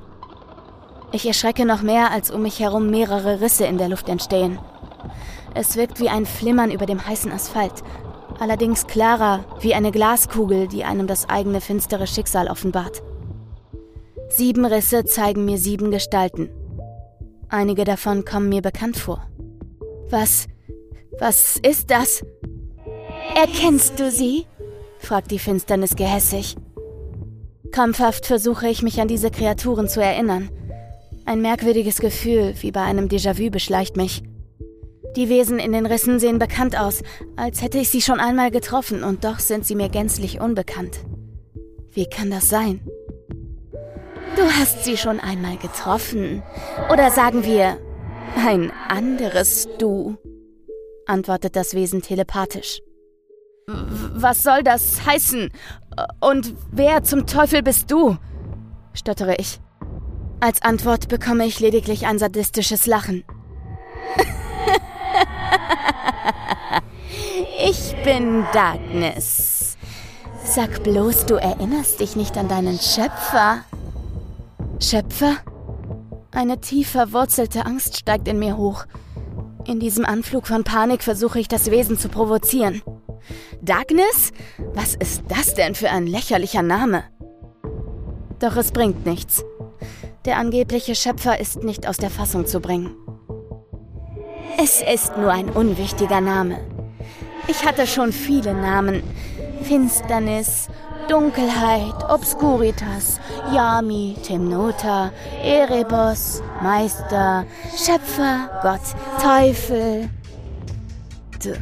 Ich 1.13 1.25
erschrecke 1.25 1.65
noch 1.65 1.81
mehr, 1.81 2.11
als 2.11 2.31
um 2.31 2.41
mich 2.41 2.59
herum 2.59 2.89
mehrere 2.89 3.39
Risse 3.39 3.65
in 3.65 3.77
der 3.77 3.87
Luft 3.87 4.09
entstehen. 4.09 4.59
Es 5.53 5.77
wirkt 5.77 6.01
wie 6.01 6.09
ein 6.09 6.25
Flimmern 6.25 6.69
über 6.69 6.85
dem 6.85 7.07
heißen 7.07 7.31
Asphalt, 7.31 7.83
allerdings 8.41 8.87
klarer 8.87 9.45
wie 9.61 9.73
eine 9.73 9.91
Glaskugel, 9.91 10.67
die 10.67 10.83
einem 10.83 11.07
das 11.07 11.29
eigene 11.29 11.61
finstere 11.61 12.07
Schicksal 12.07 12.49
offenbart. 12.49 13.01
Sieben 14.27 14.65
Risse 14.65 15.05
zeigen 15.05 15.45
mir 15.45 15.57
sieben 15.59 15.91
Gestalten. 15.91 16.49
Einige 17.49 17.85
davon 17.85 18.25
kommen 18.25 18.49
mir 18.49 18.61
bekannt 18.61 18.97
vor. 18.97 19.25
Was, 20.09 20.47
was 21.19 21.57
ist 21.57 21.89
das? 21.91 22.23
Erkennst 23.35 23.99
du 23.99 24.11
sie? 24.11 24.45
fragt 24.99 25.31
die 25.31 25.39
Finsternis 25.39 25.95
gehässig. 25.95 26.55
Krampfhaft 27.71 28.25
versuche 28.25 28.67
ich 28.67 28.81
mich 28.81 28.99
an 28.99 29.07
diese 29.07 29.31
Kreaturen 29.31 29.87
zu 29.87 30.01
erinnern. 30.01 30.49
Ein 31.25 31.41
merkwürdiges 31.41 31.99
Gefühl, 31.99 32.53
wie 32.61 32.71
bei 32.71 32.81
einem 32.81 33.07
Déjà-vu, 33.07 33.49
beschleicht 33.49 33.97
mich. 33.97 34.23
Die 35.15 35.29
Wesen 35.29 35.59
in 35.59 35.71
den 35.71 35.85
Rissen 35.85 36.19
sehen 36.19 36.39
bekannt 36.39 36.77
aus, 36.77 37.01
als 37.35 37.61
hätte 37.61 37.79
ich 37.79 37.89
sie 37.89 38.01
schon 38.01 38.19
einmal 38.19 38.51
getroffen, 38.51 39.03
und 39.03 39.23
doch 39.23 39.39
sind 39.39 39.65
sie 39.65 39.75
mir 39.75 39.89
gänzlich 39.89 40.39
unbekannt. 40.39 40.99
Wie 41.91 42.05
kann 42.05 42.29
das 42.29 42.49
sein? 42.49 42.81
Du 44.37 44.43
hast 44.43 44.85
sie 44.85 44.97
schon 44.97 45.19
einmal 45.19 45.57
getroffen. 45.57 46.43
Oder 46.91 47.09
sagen 47.09 47.43
wir, 47.43 47.79
ein 48.35 48.71
anderes 48.87 49.67
Du, 49.79 50.15
antwortet 51.07 51.55
das 51.55 51.73
Wesen 51.73 52.03
telepathisch. 52.03 52.81
Was 53.65 54.43
soll 54.43 54.61
das 54.61 55.07
heißen? 55.07 55.49
Und 56.19 56.53
wer 56.71 57.03
zum 57.03 57.25
Teufel 57.25 57.63
bist 57.63 57.89
du? 57.89 58.15
stottere 58.93 59.37
ich. 59.37 59.59
Als 60.39 60.61
Antwort 60.61 61.07
bekomme 61.07 61.47
ich 61.47 61.59
lediglich 61.59 62.05
ein 62.05 62.19
sadistisches 62.19 62.85
Lachen. 62.85 63.23
ich 67.65 67.95
bin 68.03 68.45
Darkness. 68.53 69.77
Sag 70.43 70.83
bloß, 70.83 71.25
du 71.25 71.35
erinnerst 71.35 72.01
dich 72.01 72.15
nicht 72.15 72.37
an 72.37 72.47
deinen 72.47 72.77
Schöpfer. 72.77 73.63
Schöpfer? 74.79 75.37
Eine 76.31 76.61
tief 76.61 76.89
verwurzelte 76.89 77.65
Angst 77.65 77.97
steigt 77.97 78.27
in 78.27 78.37
mir 78.37 78.57
hoch. 78.57 78.85
In 79.65 79.79
diesem 79.79 80.05
Anflug 80.05 80.45
von 80.45 80.63
Panik 80.63 81.01
versuche 81.03 81.39
ich 81.39 81.47
das 81.47 81.71
Wesen 81.71 81.97
zu 81.97 82.09
provozieren. 82.09 82.83
Darkness? 83.61 84.31
Was 84.73 84.93
ist 84.93 85.23
das 85.29 85.55
denn 85.55 85.73
für 85.73 85.89
ein 85.89 86.05
lächerlicher 86.05 86.61
Name? 86.61 87.03
Doch 88.39 88.55
es 88.55 88.71
bringt 88.71 89.05
nichts. 89.05 89.43
Der 90.25 90.37
angebliche 90.37 90.93
Schöpfer 90.93 91.39
ist 91.39 91.63
nicht 91.63 91.87
aus 91.87 91.97
der 91.97 92.11
Fassung 92.11 92.45
zu 92.45 92.59
bringen. 92.59 92.95
Es 94.61 94.81
ist 94.81 95.17
nur 95.17 95.31
ein 95.31 95.49
unwichtiger 95.49 96.21
Name. 96.21 96.59
Ich 97.47 97.65
hatte 97.65 97.87
schon 97.87 98.11
viele 98.11 98.53
Namen. 98.53 99.01
Finsternis, 99.63 100.69
Dunkelheit, 101.07 101.95
Obscuritas, 102.09 103.19
Yami, 103.53 104.15
Temnota, 104.23 105.11
Erebos, 105.41 106.41
Meister, 106.61 107.45
Schöpfer, 107.75 108.49
Gott, 108.61 108.81
Teufel. 109.21 110.09
Du, 111.41 111.53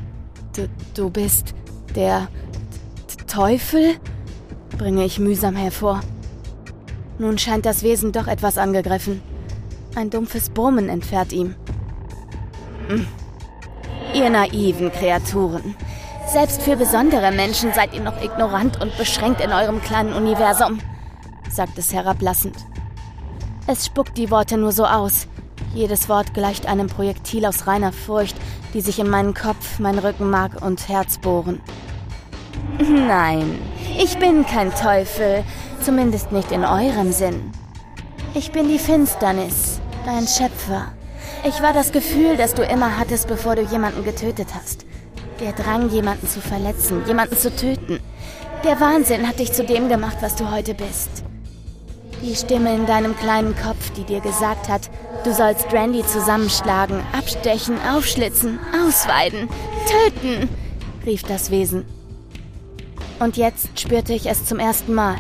du, 0.56 0.68
du 0.96 1.10
bist 1.10 1.54
der 1.96 2.28
Teufel? 3.28 3.96
bringe 4.78 5.06
ich 5.06 5.20
mühsam 5.20 5.56
hervor. 5.56 6.02
Nun 7.18 7.38
scheint 7.38 7.66
das 7.66 7.84
Wesen 7.84 8.12
doch 8.12 8.28
etwas 8.28 8.58
angegriffen. 8.58 9.22
Ein 9.96 10.10
dumpfes 10.10 10.50
Brummen 10.50 10.90
entfährt 10.90 11.32
ihm. 11.32 11.56
Hm. 12.88 13.08
Ihr 14.14 14.30
naiven 14.30 14.92
Kreaturen. 14.92 15.76
Selbst 16.36 16.64
für 16.64 16.76
besondere 16.76 17.32
Menschen 17.32 17.72
seid 17.72 17.94
ihr 17.94 18.02
noch 18.02 18.22
ignorant 18.22 18.82
und 18.82 18.98
beschränkt 18.98 19.40
in 19.40 19.54
eurem 19.54 19.82
kleinen 19.82 20.12
Universum, 20.12 20.80
sagt 21.50 21.78
es 21.78 21.94
herablassend. 21.94 22.58
Es 23.68 23.86
spuckt 23.86 24.18
die 24.18 24.30
Worte 24.30 24.58
nur 24.58 24.74
so 24.74 24.84
aus. 24.84 25.30
Jedes 25.74 26.10
Wort 26.10 26.34
gleicht 26.34 26.66
einem 26.66 26.88
Projektil 26.88 27.46
aus 27.46 27.68
reiner 27.68 27.94
Furcht, 27.94 28.36
die 28.74 28.82
sich 28.82 29.00
in 29.00 29.10
meinen 29.10 29.34
Kopf, 29.34 29.80
mein 29.80 29.98
Rückenmark 29.98 30.62
und 30.62 30.90
Herz 30.90 31.20
bohren. 31.20 31.62
Nein, 32.80 33.58
ich 33.98 34.20
bin 34.20 34.46
kein 34.46 34.76
Teufel, 34.76 35.42
zumindest 35.80 36.34
nicht 36.34 36.52
in 36.52 36.66
eurem 36.66 37.14
Sinn. 37.14 37.50
Ich 38.34 38.52
bin 38.52 38.68
die 38.68 38.80
Finsternis, 38.80 39.80
dein 40.06 40.28
Schöpfer. 40.28 40.92
Ich 41.46 41.62
war 41.62 41.72
das 41.72 41.94
Gefühl, 41.94 42.36
das 42.36 42.54
du 42.54 42.62
immer 42.62 43.00
hattest, 43.00 43.30
bevor 43.30 43.56
du 43.56 43.62
jemanden 43.62 44.04
getötet 44.04 44.50
hast. 44.54 44.86
Der 45.40 45.52
Drang, 45.52 45.90
jemanden 45.90 46.28
zu 46.28 46.40
verletzen, 46.40 47.06
jemanden 47.06 47.38
zu 47.38 47.54
töten. 47.54 48.00
Der 48.64 48.80
Wahnsinn 48.80 49.28
hat 49.28 49.40
dich 49.40 49.52
zu 49.52 49.64
dem 49.64 49.90
gemacht, 49.90 50.18
was 50.22 50.36
du 50.36 50.50
heute 50.50 50.74
bist. 50.74 51.24
Die 52.24 52.36
Stimme 52.36 52.74
in 52.74 52.86
deinem 52.86 53.16
kleinen 53.18 53.56
Kopf, 53.56 53.92
die 53.92 54.04
dir 54.04 54.22
gesagt 54.22 54.70
hat, 54.70 54.90
du 55.24 55.34
sollst 55.34 55.72
Randy 55.74 56.06
zusammenschlagen, 56.06 57.02
abstechen, 57.12 57.78
aufschlitzen, 57.94 58.60
ausweiden, 58.86 59.50
töten, 59.88 60.50
rief 61.06 61.24
das 61.24 61.52
Wesen. 61.52 61.86
Und 63.20 63.38
jetzt 63.38 63.80
spürte 63.80 64.14
ich 64.14 64.28
es 64.28 64.46
zum 64.46 64.60
ersten 64.60 64.94
Mal. 64.94 65.18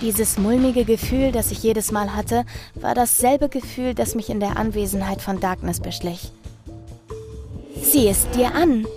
Dieses 0.00 0.38
mulmige 0.38 0.84
Gefühl, 0.84 1.30
das 1.30 1.50
ich 1.50 1.62
jedes 1.62 1.92
Mal 1.92 2.14
hatte, 2.16 2.44
war 2.74 2.94
dasselbe 2.94 3.48
Gefühl, 3.48 3.94
das 3.94 4.14
mich 4.14 4.30
in 4.30 4.40
der 4.40 4.56
Anwesenheit 4.56 5.22
von 5.22 5.40
Darkness 5.40 5.80
beschlich. 5.80 6.32
Sieh 7.94 8.08
es 8.08 8.28
dir 8.30 8.52
an, 8.56 8.88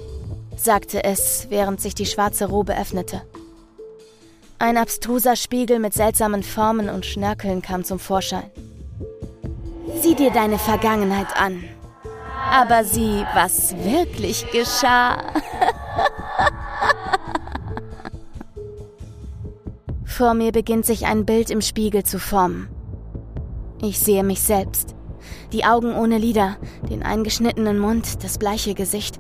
sagte 0.56 1.04
es, 1.04 1.46
während 1.52 1.80
sich 1.80 1.94
die 1.94 2.08
schwarze 2.08 2.50
Robe 2.50 2.76
öffnete. 2.76 3.22
Ein 4.58 4.76
abstruser 4.76 5.36
Spiegel 5.36 5.78
mit 5.78 5.94
seltsamen 5.94 6.42
Formen 6.42 6.90
und 6.90 7.06
Schnörkeln 7.06 7.62
kam 7.62 7.84
zum 7.84 8.00
Vorschein. 8.00 8.50
Sieh 10.02 10.16
dir 10.16 10.32
deine 10.32 10.58
Vergangenheit 10.58 11.28
an. 11.40 11.64
Aber 12.52 12.84
sieh, 12.84 13.24
was 13.36 13.76
wirklich 13.78 14.50
geschah. 14.50 15.22
Vor 20.06 20.34
mir 20.34 20.52
beginnt 20.52 20.88
sich 20.88 21.06
ein 21.06 21.24
Bild 21.24 21.52
im 21.52 21.62
Spiegel 21.62 22.04
zu 22.04 22.18
formen. 22.18 22.68
Ich 23.80 24.00
sehe 24.00 24.24
mich 24.24 24.42
selbst. 24.42 24.97
Die 25.54 25.66
Augen 25.66 25.94
ohne 25.94 26.18
Lider, 26.18 26.58
den 26.90 27.04
eingeschnittenen 27.04 27.80
Mund, 27.80 28.24
das 28.24 28.38
bleiche 28.38 28.74
Gesicht. 28.74 29.20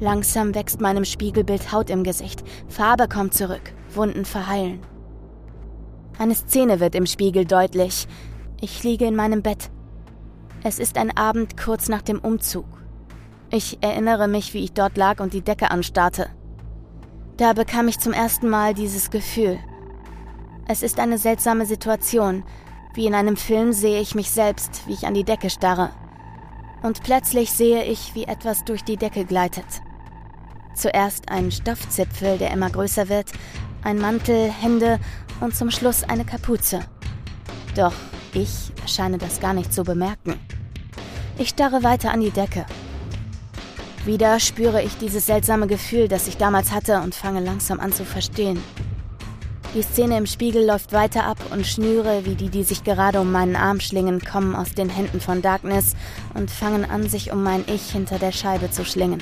Langsam 0.00 0.54
wächst 0.54 0.80
meinem 0.80 1.04
Spiegelbild 1.04 1.72
Haut 1.72 1.90
im 1.90 2.04
Gesicht. 2.04 2.42
Farbe 2.68 3.08
kommt 3.08 3.34
zurück, 3.34 3.72
Wunden 3.94 4.24
verheilen. 4.24 4.80
Eine 6.18 6.34
Szene 6.34 6.80
wird 6.80 6.94
im 6.94 7.06
Spiegel 7.06 7.44
deutlich. 7.44 8.06
Ich 8.60 8.82
liege 8.82 9.06
in 9.06 9.16
meinem 9.16 9.42
Bett. 9.42 9.70
Es 10.62 10.78
ist 10.78 10.96
ein 10.96 11.16
Abend 11.16 11.56
kurz 11.56 11.88
nach 11.88 12.02
dem 12.02 12.18
Umzug. 12.20 12.66
Ich 13.50 13.78
erinnere 13.82 14.28
mich, 14.28 14.54
wie 14.54 14.64
ich 14.64 14.72
dort 14.72 14.96
lag 14.96 15.20
und 15.20 15.32
die 15.32 15.42
Decke 15.42 15.70
anstarrte. 15.70 16.28
Da 17.36 17.52
bekam 17.52 17.88
ich 17.88 17.98
zum 17.98 18.12
ersten 18.12 18.48
Mal 18.48 18.74
dieses 18.74 19.10
Gefühl. 19.10 19.58
Es 20.66 20.82
ist 20.82 20.98
eine 20.98 21.18
seltsame 21.18 21.66
Situation. 21.66 22.44
Wie 22.94 23.06
in 23.06 23.14
einem 23.14 23.36
Film 23.36 23.72
sehe 23.72 24.00
ich 24.00 24.14
mich 24.14 24.30
selbst, 24.30 24.82
wie 24.86 24.92
ich 24.92 25.06
an 25.06 25.14
die 25.14 25.24
Decke 25.24 25.50
starre. 25.50 25.90
Und 26.82 27.02
plötzlich 27.02 27.50
sehe 27.50 27.82
ich, 27.84 28.14
wie 28.14 28.24
etwas 28.24 28.64
durch 28.64 28.84
die 28.84 28.96
Decke 28.96 29.24
gleitet. 29.24 29.66
Zuerst 30.74 31.28
ein 31.28 31.50
Stoffzipfel, 31.50 32.38
der 32.38 32.52
immer 32.52 32.70
größer 32.70 33.08
wird, 33.08 33.32
ein 33.82 33.98
Mantel, 33.98 34.50
Hände 34.50 35.00
und 35.40 35.56
zum 35.56 35.70
Schluss 35.70 36.04
eine 36.04 36.24
Kapuze. 36.24 36.80
Doch 37.74 37.94
ich 38.32 38.72
scheine 38.86 39.18
das 39.18 39.40
gar 39.40 39.54
nicht 39.54 39.72
zu 39.72 39.82
bemerken. 39.82 40.38
Ich 41.36 41.48
starre 41.48 41.82
weiter 41.82 42.12
an 42.12 42.20
die 42.20 42.30
Decke. 42.30 42.64
Wieder 44.04 44.38
spüre 44.38 44.82
ich 44.82 44.96
dieses 44.98 45.26
seltsame 45.26 45.66
Gefühl, 45.66 46.06
das 46.06 46.28
ich 46.28 46.36
damals 46.36 46.70
hatte 46.70 47.00
und 47.00 47.14
fange 47.14 47.40
langsam 47.40 47.80
an 47.80 47.92
zu 47.92 48.04
verstehen. 48.04 48.62
Die 49.74 49.82
Szene 49.82 50.16
im 50.18 50.26
Spiegel 50.26 50.64
läuft 50.64 50.92
weiter 50.92 51.24
ab 51.24 51.38
und 51.50 51.66
Schnüre, 51.66 52.24
wie 52.24 52.36
die, 52.36 52.48
die 52.48 52.62
sich 52.62 52.84
gerade 52.84 53.20
um 53.20 53.32
meinen 53.32 53.56
Arm 53.56 53.80
schlingen, 53.80 54.20
kommen 54.20 54.54
aus 54.54 54.72
den 54.72 54.88
Händen 54.88 55.20
von 55.20 55.42
Darkness 55.42 55.96
und 56.32 56.48
fangen 56.48 56.84
an, 56.84 57.08
sich 57.08 57.32
um 57.32 57.42
mein 57.42 57.64
Ich 57.66 57.90
hinter 57.90 58.20
der 58.20 58.30
Scheibe 58.30 58.70
zu 58.70 58.84
schlingen. 58.84 59.20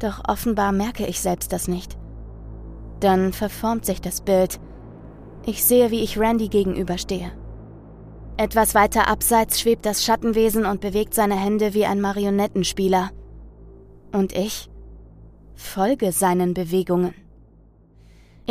Doch 0.00 0.22
offenbar 0.26 0.72
merke 0.72 1.06
ich 1.06 1.20
selbst 1.20 1.52
das 1.52 1.68
nicht. 1.68 1.96
Dann 2.98 3.32
verformt 3.32 3.86
sich 3.86 4.00
das 4.00 4.20
Bild. 4.20 4.58
Ich 5.46 5.64
sehe, 5.64 5.92
wie 5.92 6.00
ich 6.00 6.18
Randy 6.18 6.48
gegenüberstehe. 6.48 7.30
Etwas 8.36 8.74
weiter 8.74 9.06
abseits 9.06 9.60
schwebt 9.60 9.86
das 9.86 10.04
Schattenwesen 10.04 10.66
und 10.66 10.80
bewegt 10.80 11.14
seine 11.14 11.36
Hände 11.36 11.72
wie 11.72 11.86
ein 11.86 12.00
Marionettenspieler. 12.00 13.10
Und 14.10 14.32
ich 14.32 14.68
folge 15.54 16.10
seinen 16.10 16.52
Bewegungen. 16.52 17.14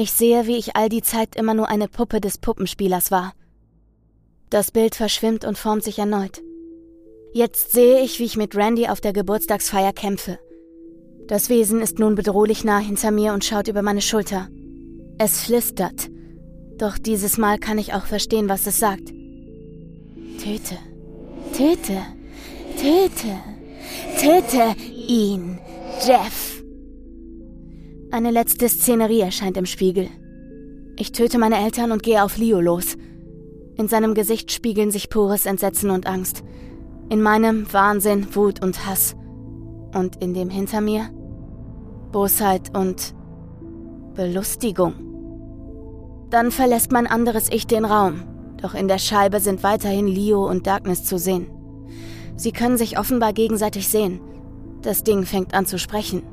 Ich 0.02 0.14
sehe, 0.14 0.48
wie 0.48 0.56
ich 0.56 0.78
all 0.78 0.88
die 0.88 1.02
Zeit 1.02 1.36
immer 1.36 1.54
nur 1.54 1.68
eine 1.68 1.90
Puppe 1.90 2.22
des 2.22 2.38
Puppenspielers 2.38 3.12
war. 3.12 3.34
Das 4.50 4.72
Bild 4.72 4.96
verschwimmt 4.96 5.44
und 5.44 5.58
formt 5.58 5.84
sich 5.84 6.00
erneut. 6.00 6.42
Jetzt 7.34 7.74
sehe 7.74 8.02
ich, 8.02 8.18
wie 8.18 8.24
ich 8.24 8.38
mit 8.38 8.56
Randy 8.56 8.88
auf 8.88 9.02
der 9.02 9.12
Geburtstagsfeier 9.12 9.92
kämpfe. 9.92 10.40
Das 11.28 11.50
Wesen 11.50 11.82
ist 11.82 12.00
nun 12.00 12.16
bedrohlich 12.16 12.64
nah 12.64 12.80
hinter 12.80 13.12
mir 13.12 13.34
und 13.34 13.44
schaut 13.44 13.68
über 13.68 13.82
meine 13.82 14.02
Schulter. 14.02 14.48
Es 15.18 15.44
flüstert. 15.44 16.10
Doch 16.78 16.98
dieses 16.98 17.38
Mal 17.38 17.60
kann 17.60 17.78
ich 17.78 17.94
auch 17.94 18.06
verstehen, 18.06 18.48
was 18.48 18.68
es 18.68 18.80
sagt. 18.80 19.10
Töte, 20.42 20.78
töte, 21.52 22.02
töte, 22.78 23.38
töte 24.18 24.82
ihn, 24.96 25.60
Jeff. 26.08 26.49
Eine 28.12 28.32
letzte 28.32 28.68
Szenerie 28.68 29.22
erscheint 29.22 29.56
im 29.56 29.68
Spiegel. 29.68 30.10
Ich 30.98 31.12
töte 31.12 31.38
meine 31.38 31.58
Eltern 31.58 31.92
und 31.92 32.02
gehe 32.02 32.24
auf 32.24 32.38
Leo 32.38 32.60
los. 32.60 32.98
In 33.76 33.88
seinem 33.88 34.16
Gesicht 34.16 34.52
spiegeln 34.52 34.90
sich 34.90 35.12
pures 35.12 35.46
Entsetzen 35.46 35.92
und 35.92 36.08
Angst. 36.08 36.44
In 37.10 37.22
meinem 37.22 37.72
Wahnsinn, 37.72 38.36
Wut 38.36 38.64
und 38.64 38.88
Hass. 38.88 39.16
Und 39.94 40.16
in 40.24 40.34
dem 40.34 40.50
hinter 40.50 40.82
mir 40.82 41.10
Bosheit 42.12 42.76
und 42.76 43.14
Belustigung. 44.16 44.96
Dann 46.32 46.50
verlässt 46.50 46.92
mein 46.92 47.06
anderes 47.06 47.48
Ich 47.52 47.68
den 47.68 47.86
Raum, 47.86 48.24
doch 48.60 48.74
in 48.74 48.88
der 48.88 48.98
Scheibe 48.98 49.40
sind 49.40 49.62
weiterhin 49.62 50.08
Leo 50.08 50.50
und 50.50 50.66
Darkness 50.66 51.04
zu 51.04 51.20
sehen. 51.20 51.48
Sie 52.36 52.52
können 52.52 52.78
sich 52.78 52.98
offenbar 52.98 53.34
gegenseitig 53.34 53.88
sehen. 53.88 54.20
Das 54.82 55.04
Ding 55.04 55.26
fängt 55.26 55.54
an 55.54 55.68
zu 55.68 55.78
sprechen. 55.78 56.24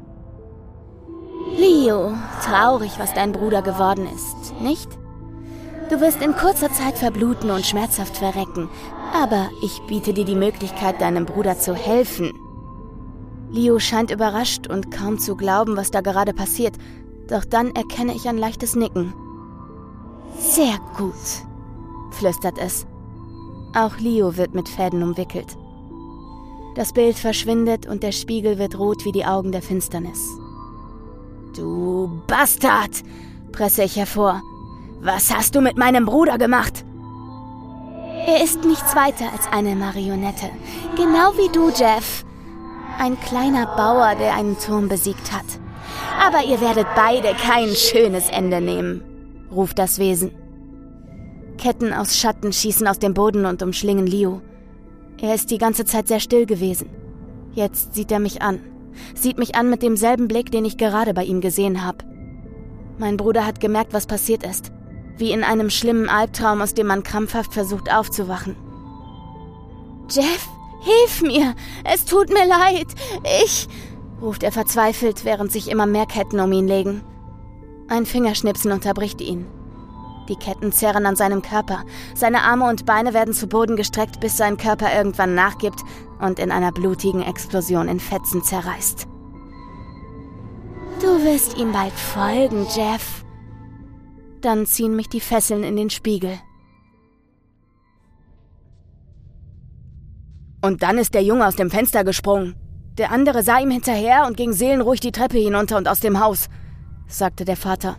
Leo, 1.56 2.12
traurig, 2.44 2.98
was 2.98 3.14
dein 3.14 3.32
Bruder 3.32 3.62
geworden 3.62 4.06
ist, 4.14 4.60
nicht? 4.60 4.90
Du 5.88 6.00
wirst 6.00 6.20
in 6.20 6.34
kurzer 6.34 6.70
Zeit 6.70 6.98
verbluten 6.98 7.50
und 7.50 7.64
schmerzhaft 7.64 8.16
verrecken, 8.16 8.68
aber 9.14 9.48
ich 9.62 9.80
biete 9.86 10.12
dir 10.12 10.24
die 10.24 10.34
Möglichkeit, 10.34 11.00
deinem 11.00 11.24
Bruder 11.24 11.58
zu 11.58 11.74
helfen. 11.74 12.32
Leo 13.50 13.78
scheint 13.78 14.10
überrascht 14.10 14.66
und 14.66 14.90
kaum 14.90 15.18
zu 15.18 15.36
glauben, 15.36 15.76
was 15.76 15.90
da 15.90 16.02
gerade 16.02 16.34
passiert, 16.34 16.74
doch 17.28 17.44
dann 17.44 17.74
erkenne 17.74 18.14
ich 18.14 18.28
ein 18.28 18.36
leichtes 18.38 18.76
Nicken. 18.76 19.14
Sehr 20.38 20.78
gut, 20.96 21.14
flüstert 22.10 22.58
es. 22.58 22.86
Auch 23.74 23.96
Leo 23.98 24.36
wird 24.36 24.54
mit 24.54 24.68
Fäden 24.68 25.02
umwickelt. 25.02 25.56
Das 26.74 26.92
Bild 26.92 27.16
verschwindet 27.16 27.86
und 27.86 28.02
der 28.02 28.12
Spiegel 28.12 28.58
wird 28.58 28.78
rot 28.78 29.06
wie 29.06 29.12
die 29.12 29.24
Augen 29.24 29.52
der 29.52 29.62
Finsternis. 29.62 30.38
Du 31.56 32.20
Bastard! 32.26 33.02
presse 33.50 33.84
ich 33.84 33.96
hervor. 33.96 34.42
Was 35.00 35.34
hast 35.34 35.54
du 35.54 35.62
mit 35.62 35.78
meinem 35.78 36.04
Bruder 36.04 36.36
gemacht? 36.36 36.84
Er 38.26 38.44
ist 38.44 38.62
nichts 38.64 38.94
weiter 38.94 39.32
als 39.32 39.50
eine 39.50 39.74
Marionette. 39.74 40.50
Genau 40.96 41.32
wie 41.38 41.50
du, 41.50 41.70
Jeff. 41.70 42.26
Ein 42.98 43.18
kleiner 43.20 43.66
Bauer, 43.74 44.14
der 44.16 44.34
einen 44.34 44.58
Turm 44.58 44.88
besiegt 44.88 45.32
hat. 45.32 45.46
Aber 46.20 46.44
ihr 46.44 46.60
werdet 46.60 46.86
beide 46.94 47.34
kein 47.34 47.74
schönes 47.74 48.28
Ende 48.28 48.60
nehmen, 48.60 49.02
ruft 49.50 49.78
das 49.78 49.98
Wesen. 49.98 50.32
Ketten 51.56 51.94
aus 51.94 52.18
Schatten 52.18 52.52
schießen 52.52 52.86
aus 52.86 52.98
dem 52.98 53.14
Boden 53.14 53.46
und 53.46 53.62
umschlingen 53.62 54.06
Leo. 54.06 54.42
Er 55.22 55.34
ist 55.34 55.50
die 55.50 55.58
ganze 55.58 55.86
Zeit 55.86 56.08
sehr 56.08 56.20
still 56.20 56.44
gewesen. 56.44 56.90
Jetzt 57.54 57.94
sieht 57.94 58.12
er 58.12 58.18
mich 58.18 58.42
an 58.42 58.60
sieht 59.14 59.38
mich 59.38 59.54
an 59.54 59.70
mit 59.70 59.82
demselben 59.82 60.28
Blick, 60.28 60.50
den 60.50 60.64
ich 60.64 60.76
gerade 60.76 61.14
bei 61.14 61.24
ihm 61.24 61.40
gesehen 61.40 61.84
habe. 61.84 61.98
Mein 62.98 63.16
Bruder 63.16 63.44
hat 63.44 63.60
gemerkt, 63.60 63.92
was 63.92 64.06
passiert 64.06 64.42
ist. 64.42 64.72
Wie 65.18 65.32
in 65.32 65.44
einem 65.44 65.70
schlimmen 65.70 66.08
Albtraum, 66.08 66.60
aus 66.60 66.74
dem 66.74 66.86
man 66.86 67.02
krampfhaft 67.02 67.54
versucht 67.54 67.92
aufzuwachen. 67.92 68.56
Jeff, 70.10 70.48
hilf 70.82 71.22
mir! 71.22 71.54
Es 71.84 72.04
tut 72.04 72.28
mir 72.28 72.46
leid! 72.46 72.86
Ich. 73.42 73.68
ruft 74.20 74.42
er 74.42 74.52
verzweifelt, 74.52 75.24
während 75.24 75.52
sich 75.52 75.70
immer 75.70 75.86
mehr 75.86 76.06
Ketten 76.06 76.40
um 76.40 76.52
ihn 76.52 76.68
legen. 76.68 77.02
Ein 77.88 78.06
Fingerschnipsen 78.06 78.72
unterbricht 78.72 79.20
ihn. 79.20 79.46
Die 80.28 80.36
Ketten 80.36 80.72
zerren 80.72 81.06
an 81.06 81.16
seinem 81.16 81.42
Körper. 81.42 81.84
Seine 82.14 82.42
Arme 82.42 82.68
und 82.68 82.86
Beine 82.86 83.14
werden 83.14 83.34
zu 83.34 83.46
Boden 83.46 83.76
gestreckt, 83.76 84.20
bis 84.20 84.36
sein 84.36 84.56
Körper 84.56 84.94
irgendwann 84.94 85.34
nachgibt 85.34 85.80
und 86.20 86.38
in 86.38 86.50
einer 86.50 86.72
blutigen 86.72 87.22
Explosion 87.22 87.88
in 87.88 88.00
Fetzen 88.00 88.42
zerreißt. 88.42 89.06
Du 91.00 91.22
wirst 91.24 91.56
ihm 91.58 91.72
bald 91.72 91.92
folgen, 91.92 92.66
Jeff. 92.74 93.24
Dann 94.40 94.66
ziehen 94.66 94.96
mich 94.96 95.08
die 95.08 95.20
Fesseln 95.20 95.62
in 95.62 95.76
den 95.76 95.90
Spiegel. 95.90 96.38
Und 100.62 100.82
dann 100.82 100.98
ist 100.98 101.14
der 101.14 101.22
Junge 101.22 101.46
aus 101.46 101.54
dem 101.54 101.70
Fenster 101.70 102.02
gesprungen. 102.02 102.56
Der 102.98 103.12
andere 103.12 103.42
sah 103.42 103.58
ihm 103.58 103.70
hinterher 103.70 104.26
und 104.26 104.36
ging 104.36 104.52
seelenruhig 104.52 105.00
die 105.00 105.12
Treppe 105.12 105.38
hinunter 105.38 105.76
und 105.76 105.86
aus 105.86 106.00
dem 106.00 106.18
Haus, 106.18 106.48
sagte 107.06 107.44
der 107.44 107.56
Vater. 107.56 107.98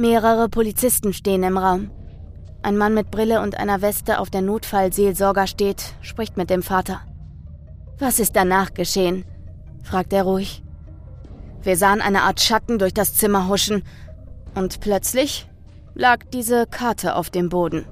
Mehrere 0.00 0.48
Polizisten 0.48 1.12
stehen 1.12 1.42
im 1.42 1.58
Raum. 1.58 1.90
Ein 2.62 2.76
Mann 2.76 2.94
mit 2.94 3.10
Brille 3.10 3.40
und 3.40 3.58
einer 3.58 3.82
Weste 3.82 4.20
auf 4.20 4.30
der 4.30 4.42
Notfallseelsorger 4.42 5.48
steht, 5.48 5.96
spricht 6.02 6.36
mit 6.36 6.50
dem 6.50 6.62
Vater. 6.62 7.00
Was 7.98 8.20
ist 8.20 8.36
danach 8.36 8.74
geschehen? 8.74 9.24
fragt 9.82 10.12
er 10.12 10.22
ruhig. 10.22 10.62
Wir 11.62 11.76
sahen 11.76 12.00
eine 12.00 12.22
Art 12.22 12.40
Schatten 12.40 12.78
durch 12.78 12.94
das 12.94 13.14
Zimmer 13.14 13.48
huschen 13.48 13.82
und 14.54 14.78
plötzlich 14.78 15.48
lag 15.94 16.20
diese 16.32 16.68
Karte 16.68 17.16
auf 17.16 17.30
dem 17.30 17.48
Boden. 17.48 17.84